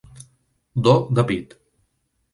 [0.87, 1.57] Do de pit.